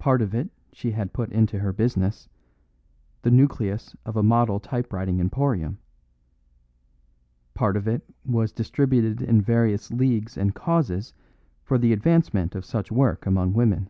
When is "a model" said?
4.16-4.58